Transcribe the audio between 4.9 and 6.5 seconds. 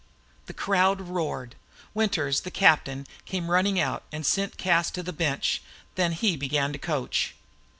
the bench. Then he